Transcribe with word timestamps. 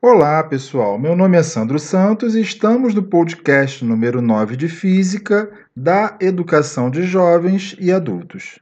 Olá, 0.00 0.44
pessoal. 0.44 0.98
Meu 0.98 1.16
nome 1.16 1.38
é 1.38 1.42
Sandro 1.42 1.78
Santos 1.78 2.34
e 2.34 2.42
estamos 2.42 2.94
no 2.94 3.02
podcast 3.02 3.82
número 3.82 4.20
9 4.20 4.54
de 4.54 4.68
Física 4.68 5.50
da 5.74 6.18
Educação 6.20 6.90
de 6.90 7.02
Jovens 7.02 7.74
e 7.80 7.90
Adultos. 7.90 8.60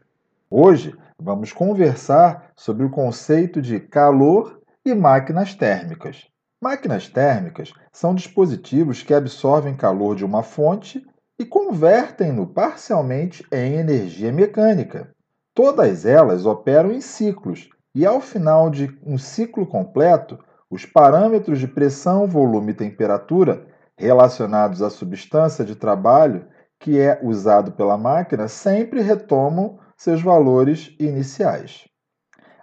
Hoje 0.49 0.95
vamos 1.21 1.53
conversar 1.53 2.53
sobre 2.55 2.87
o 2.87 2.91
conceito 2.91 3.61
de 3.61 3.81
calor 3.81 4.61
e 4.87 4.95
máquinas 4.95 5.57
térmicas. 5.57 6.25
Máquinas 6.63 7.09
térmicas 7.09 7.73
são 7.93 8.15
dispositivos 8.15 9.03
que 9.03 9.13
absorvem 9.13 9.75
calor 9.75 10.15
de 10.15 10.25
uma 10.25 10.45
fonte 10.45 11.05
e 11.37 11.45
convertem-no 11.45 12.47
parcialmente 12.47 13.45
em 13.51 13.75
energia 13.75 14.33
mecânica. 14.33 15.11
Todas 15.53 16.07
elas 16.07 16.47
operam 16.47 16.93
em 16.93 17.01
ciclos 17.01 17.69
e, 17.93 18.07
ao 18.07 18.21
final 18.21 18.71
de 18.71 18.97
um 19.05 19.19
ciclo 19.19 19.67
completo, 19.67 20.39
os 20.75 20.85
parâmetros 20.85 21.61
de 21.61 21.69
pressão, 21.69 22.27
volume 22.27 22.73
e 22.73 22.75
temperatura 22.75 23.65
relacionados 23.97 24.83
à 24.83 24.91
substância 24.91 25.65
de 25.65 25.77
trabalho 25.77 26.49
que 26.81 26.99
é 26.99 27.21
usado 27.23 27.71
pela 27.71 27.97
máquina 27.97 28.49
sempre 28.49 29.01
retomam 29.01 29.79
seus 29.97 30.21
valores 30.21 30.93
iniciais. 30.99 31.85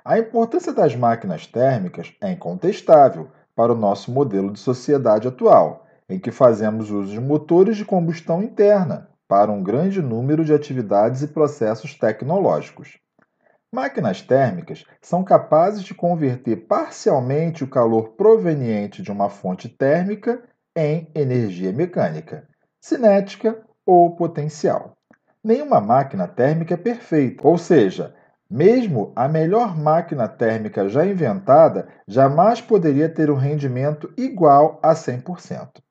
A 0.03 0.19
importância 0.19 0.73
das 0.73 0.93
máquinas 0.93 1.47
térmicas 1.47 2.13
é 2.19 2.33
incontestável 2.33 3.29
para 3.55 3.71
o 3.71 3.77
nosso 3.77 4.11
modelo 4.11 4.51
de 4.51 4.59
sociedade 4.59 5.29
atual, 5.29 5.85
em 6.09 6.19
que 6.19 6.31
fazemos 6.31 6.91
uso 6.91 7.13
de 7.13 7.19
motores 7.21 7.77
de 7.77 7.85
combustão 7.85 8.43
interna 8.43 9.09
para 9.25 9.49
um 9.49 9.63
grande 9.63 10.01
número 10.01 10.43
de 10.43 10.53
atividades 10.53 11.21
e 11.21 11.29
processos 11.29 11.97
tecnológicos. 11.97 12.99
Máquinas 13.73 14.21
térmicas 14.21 14.83
são 15.01 15.23
capazes 15.23 15.81
de 15.81 15.93
converter 15.93 16.57
parcialmente 16.67 17.63
o 17.63 17.69
calor 17.69 18.09
proveniente 18.17 19.01
de 19.01 19.09
uma 19.09 19.29
fonte 19.29 19.69
térmica 19.69 20.43
em 20.75 21.09
energia 21.15 21.71
mecânica, 21.71 22.45
cinética 22.81 23.63
ou 23.85 24.13
potencial. 24.13 24.97
Nenhuma 25.41 25.79
máquina 25.79 26.27
térmica 26.27 26.73
é 26.73 26.77
perfeita, 26.77 27.47
ou 27.47 27.57
seja, 27.57 28.13
mesmo 28.49 29.13
a 29.15 29.29
melhor 29.29 29.77
máquina 29.77 30.27
térmica 30.27 30.89
já 30.89 31.05
inventada 31.05 31.87
jamais 32.05 32.59
poderia 32.59 33.07
ter 33.07 33.31
um 33.31 33.35
rendimento 33.35 34.13
igual 34.17 34.81
a 34.83 34.93
100%. 34.93 35.81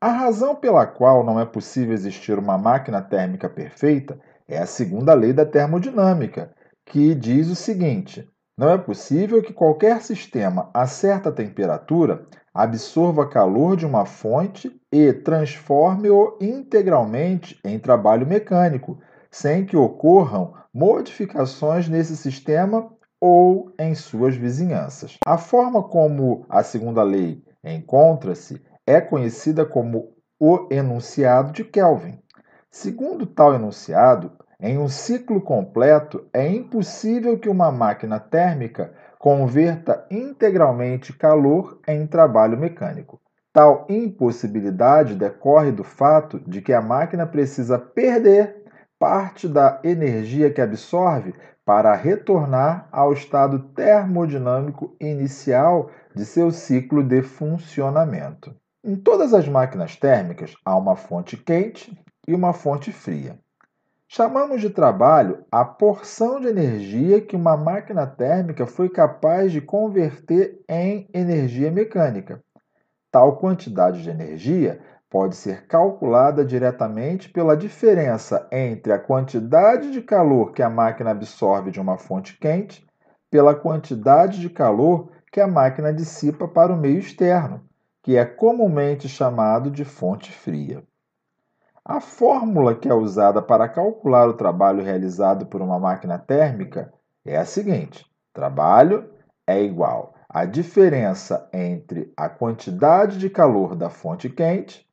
A 0.00 0.12
razão 0.12 0.54
pela 0.54 0.86
qual 0.86 1.24
não 1.24 1.40
é 1.40 1.44
possível 1.44 1.92
existir 1.92 2.38
uma 2.38 2.56
máquina 2.56 3.02
térmica 3.02 3.48
perfeita 3.48 4.16
é 4.46 4.58
a 4.58 4.66
segunda 4.66 5.12
lei 5.12 5.32
da 5.32 5.44
termodinâmica, 5.44 6.54
que 6.90 7.14
diz 7.14 7.48
o 7.48 7.54
seguinte: 7.54 8.28
não 8.58 8.68
é 8.68 8.76
possível 8.76 9.40
que 9.40 9.52
qualquer 9.52 10.02
sistema 10.02 10.68
a 10.74 10.86
certa 10.86 11.30
temperatura 11.30 12.26
absorva 12.52 13.28
calor 13.28 13.76
de 13.76 13.86
uma 13.86 14.04
fonte 14.04 14.70
e 14.92 15.12
transforme-o 15.12 16.36
integralmente 16.40 17.58
em 17.64 17.78
trabalho 17.78 18.26
mecânico, 18.26 18.98
sem 19.30 19.64
que 19.64 19.76
ocorram 19.76 20.52
modificações 20.74 21.88
nesse 21.88 22.16
sistema 22.16 22.92
ou 23.20 23.72
em 23.78 23.94
suas 23.94 24.34
vizinhanças. 24.34 25.16
A 25.24 25.38
forma 25.38 25.82
como 25.84 26.44
a 26.48 26.64
segunda 26.64 27.04
lei 27.04 27.44
encontra-se 27.62 28.60
é 28.84 29.00
conhecida 29.00 29.64
como 29.64 30.12
o 30.40 30.66
enunciado 30.72 31.52
de 31.52 31.62
Kelvin. 31.62 32.18
Segundo 32.68 33.26
tal 33.26 33.54
enunciado, 33.54 34.32
em 34.62 34.78
um 34.78 34.88
ciclo 34.88 35.40
completo, 35.40 36.24
é 36.32 36.46
impossível 36.46 37.38
que 37.38 37.48
uma 37.48 37.72
máquina 37.72 38.20
térmica 38.20 38.92
converta 39.18 40.06
integralmente 40.10 41.12
calor 41.12 41.78
em 41.86 42.06
trabalho 42.06 42.58
mecânico. 42.58 43.20
Tal 43.52 43.86
impossibilidade 43.88 45.14
decorre 45.14 45.72
do 45.72 45.82
fato 45.82 46.38
de 46.40 46.62
que 46.62 46.72
a 46.72 46.80
máquina 46.80 47.26
precisa 47.26 47.78
perder 47.78 48.64
parte 48.98 49.48
da 49.48 49.80
energia 49.82 50.52
que 50.52 50.60
absorve 50.60 51.34
para 51.64 51.94
retornar 51.94 52.88
ao 52.92 53.12
estado 53.12 53.58
termodinâmico 53.74 54.94
inicial 55.00 55.90
de 56.14 56.24
seu 56.24 56.50
ciclo 56.50 57.02
de 57.02 57.22
funcionamento. 57.22 58.54
Em 58.84 58.96
todas 58.96 59.34
as 59.34 59.48
máquinas 59.48 59.96
térmicas 59.96 60.54
há 60.64 60.76
uma 60.76 60.96
fonte 60.96 61.36
quente 61.36 61.98
e 62.26 62.34
uma 62.34 62.52
fonte 62.52 62.92
fria. 62.92 63.38
Chamamos 64.12 64.60
de 64.60 64.68
trabalho 64.70 65.44
a 65.52 65.64
porção 65.64 66.40
de 66.40 66.48
energia 66.48 67.20
que 67.20 67.36
uma 67.36 67.56
máquina 67.56 68.04
térmica 68.08 68.66
foi 68.66 68.88
capaz 68.88 69.52
de 69.52 69.60
converter 69.60 70.60
em 70.68 71.08
energia 71.14 71.70
mecânica. 71.70 72.42
Tal 73.08 73.36
quantidade 73.36 74.02
de 74.02 74.10
energia 74.10 74.80
pode 75.08 75.36
ser 75.36 75.64
calculada 75.68 76.44
diretamente 76.44 77.28
pela 77.28 77.56
diferença 77.56 78.48
entre 78.50 78.92
a 78.92 78.98
quantidade 78.98 79.92
de 79.92 80.02
calor 80.02 80.50
que 80.50 80.60
a 80.60 80.68
máquina 80.68 81.12
absorve 81.12 81.70
de 81.70 81.80
uma 81.80 81.96
fonte 81.96 82.36
quente 82.36 82.84
pela 83.30 83.54
quantidade 83.54 84.40
de 84.40 84.50
calor 84.50 85.12
que 85.30 85.40
a 85.40 85.46
máquina 85.46 85.92
dissipa 85.92 86.48
para 86.48 86.72
o 86.72 86.76
meio 86.76 86.98
externo, 86.98 87.62
que 88.02 88.16
é 88.16 88.24
comumente 88.24 89.08
chamado 89.08 89.70
de 89.70 89.84
fonte 89.84 90.32
fria. 90.32 90.82
A 91.84 91.98
fórmula 91.98 92.74
que 92.74 92.88
é 92.88 92.94
usada 92.94 93.40
para 93.40 93.68
calcular 93.68 94.28
o 94.28 94.34
trabalho 94.34 94.84
realizado 94.84 95.46
por 95.46 95.62
uma 95.62 95.78
máquina 95.78 96.18
térmica 96.18 96.92
é 97.24 97.38
a 97.38 97.44
seguinte: 97.44 98.04
trabalho 98.34 99.10
é 99.46 99.62
igual 99.62 100.14
à 100.28 100.44
diferença 100.44 101.48
entre 101.52 102.12
a 102.16 102.28
quantidade 102.28 103.18
de 103.18 103.28
calor 103.28 103.74
da 103.74 103.90
fonte 103.90 104.28
quente 104.28 104.86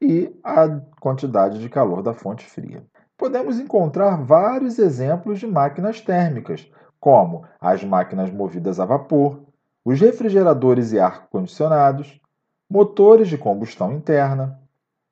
e 0.00 0.36
a 0.42 0.68
quantidade 1.00 1.60
de 1.60 1.68
calor 1.68 2.02
da 2.02 2.12
fonte 2.12 2.44
fria. 2.44 2.84
Podemos 3.16 3.60
encontrar 3.60 4.22
vários 4.22 4.78
exemplos 4.78 5.38
de 5.38 5.46
máquinas 5.46 6.00
térmicas, 6.00 6.68
como 6.98 7.46
as 7.60 7.84
máquinas 7.84 8.30
movidas 8.30 8.80
a 8.80 8.84
vapor, 8.84 9.44
os 9.84 10.00
refrigeradores 10.00 10.92
e 10.92 10.98
ar-condicionados, 10.98 12.20
motores 12.68 13.28
de 13.28 13.38
combustão 13.38 13.92
interna, 13.92 14.60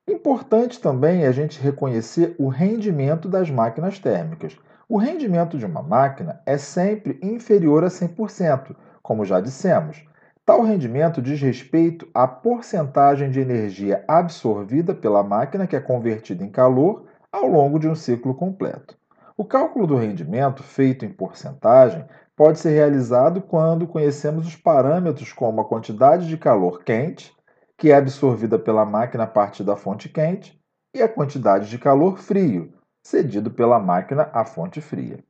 Importante 0.09 0.81
também 0.81 1.25
é 1.25 1.29
a 1.29 1.33
gente 1.33 1.61
reconhecer 1.61 2.35
o 2.39 2.49
rendimento 2.49 3.29
das 3.29 3.51
máquinas 3.51 3.99
térmicas. 3.99 4.57
O 4.89 4.97
rendimento 4.97 5.57
de 5.57 5.65
uma 5.65 5.83
máquina 5.83 6.41
é 6.45 6.59
sempre 6.59 7.19
inferior 7.23 7.85
a 7.85 7.89
100%, 7.89 8.75
como 9.03 9.25
já 9.25 9.41
dissemos. 9.41 10.05
Tal 10.45 10.63
rendimento 10.63 11.23
diz 11.23 11.41
respeito 11.41 12.09
à 12.13 12.27
porcentagem 12.27 13.31
de 13.31 13.41
energia 13.41 14.05
absorvida 14.09 14.95
pela 14.95 15.23
máquina 15.23 15.67
que 15.67 15.77
é 15.77 15.81
convertida 15.81 16.43
em 16.43 16.51
calor 16.51 17.07
ao 17.31 17.47
longo 17.47 17.79
de 17.79 17.87
um 17.87 17.95
ciclo 17.95 18.35
completo. 18.35 18.99
O 19.37 19.45
cálculo 19.45 19.87
do 19.87 19.97
rendimento, 19.97 20.63
feito 20.63 21.05
em 21.05 21.09
porcentagem, 21.09 22.05
pode 22.35 22.59
ser 22.59 22.71
realizado 22.71 23.41
quando 23.41 23.87
conhecemos 23.87 24.47
os 24.47 24.57
parâmetros 24.57 25.33
como 25.33 25.61
a 25.61 25.65
quantidade 25.65 26.27
de 26.27 26.37
calor 26.37 26.83
quente, 26.83 27.33
que 27.81 27.91
é 27.91 27.95
absorvida 27.95 28.59
pela 28.59 28.85
máquina 28.85 29.25
a 29.25 29.27
partir 29.27 29.65
da 29.65 29.75
fonte 29.75 30.11
quente, 30.11 30.61
e 30.95 31.01
a 31.01 31.09
quantidade 31.09 31.71
de 31.71 31.79
calor 31.79 32.19
frio, 32.19 32.75
cedido 33.03 33.51
pela 33.51 33.81
máquina 33.81 34.29
à 34.35 34.45
fonte 34.45 34.83
fria. 34.83 35.25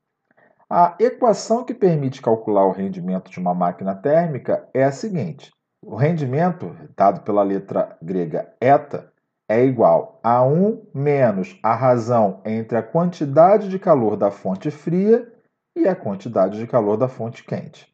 A 0.69 0.97
equação 0.99 1.63
que 1.65 1.73
permite 1.73 2.21
calcular 2.21 2.67
o 2.67 2.73
rendimento 2.73 3.31
de 3.31 3.39
uma 3.39 3.55
máquina 3.55 3.95
térmica 3.95 4.69
é 4.75 4.83
a 4.83 4.91
seguinte: 4.91 5.53
o 5.85 5.95
rendimento, 5.95 6.75
dado 6.97 7.21
pela 7.21 7.45
letra 7.45 7.97
grega 8.03 8.53
eta, 8.61 9.13
é 9.49 9.65
igual 9.65 10.19
a 10.21 10.43
1 10.43 10.91
menos 10.93 11.57
a 11.63 11.73
razão 11.77 12.41
entre 12.45 12.77
a 12.77 12.83
quantidade 12.83 13.69
de 13.69 13.79
calor 13.79 14.17
da 14.17 14.33
fonte 14.33 14.73
fria 14.73 15.33
e 15.77 15.87
a 15.87 15.95
quantidade 15.95 16.59
de 16.59 16.67
calor 16.67 16.97
da 16.97 17.07
fonte 17.07 17.45
quente. 17.45 17.89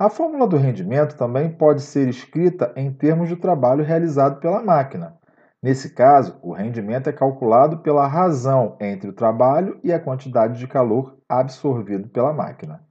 A 0.00 0.08
fórmula 0.08 0.46
do 0.46 0.56
rendimento 0.56 1.14
também 1.14 1.52
pode 1.52 1.82
ser 1.82 2.08
escrita 2.08 2.72
em 2.74 2.90
termos 2.90 3.28
de 3.28 3.36
trabalho 3.36 3.84
realizado 3.84 4.40
pela 4.40 4.62
máquina. 4.62 5.14
Nesse 5.62 5.90
caso, 5.90 6.38
o 6.42 6.54
rendimento 6.54 7.10
é 7.10 7.12
calculado 7.12 7.80
pela 7.80 8.06
razão 8.06 8.78
entre 8.80 9.10
o 9.10 9.12
trabalho 9.12 9.78
e 9.84 9.92
a 9.92 10.00
quantidade 10.00 10.58
de 10.58 10.66
calor 10.66 11.18
absorvido 11.28 12.08
pela 12.08 12.32
máquina. 12.32 12.82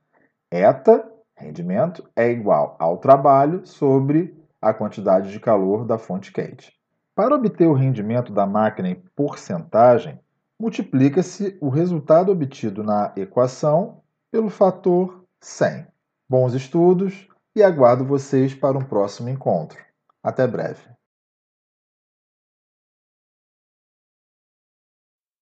Eta, 0.52 1.04
rendimento, 1.36 2.08
é 2.16 2.30
igual 2.30 2.78
ao 2.80 3.00
trabalho 3.00 3.66
sobre 3.66 4.38
a 4.62 4.72
quantidade 4.72 5.32
de 5.32 5.40
calor 5.40 5.86
da 5.86 5.98
fonte 5.98 6.32
quente. 6.32 6.72
Para 7.16 7.34
obter 7.34 7.66
o 7.66 7.74
rendimento 7.74 8.32
da 8.32 8.46
máquina 8.46 8.88
em 8.88 9.04
porcentagem, 9.16 10.20
multiplica-se 10.62 11.58
o 11.60 11.70
resultado 11.70 12.32
obtido 12.32 12.84
na 12.84 13.12
equação 13.16 14.04
pelo 14.32 14.52
fator 14.52 15.26
100. 15.42 15.88
Bons 16.30 16.54
estudos 16.54 17.28
e 17.56 17.64
aguardo 17.64 18.06
vocês 18.06 18.54
para 18.54 18.78
um 18.78 18.84
próximo 18.84 19.30
encontro. 19.30 19.84
Até 20.22 20.46
breve. 20.46 20.99